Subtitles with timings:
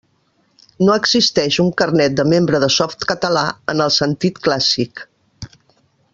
[0.85, 5.05] No existeix un carnet de membre de Softcatalà, en el sentit clàssic.